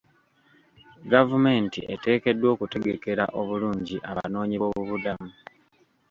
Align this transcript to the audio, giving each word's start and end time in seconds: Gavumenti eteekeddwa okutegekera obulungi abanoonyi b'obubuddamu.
Gavumenti 1.11 1.79
eteekeddwa 1.93 2.47
okutegekera 2.53 3.25
obulungi 3.39 3.97
abanoonyi 4.09 4.55
b'obubuddamu. 4.61 5.29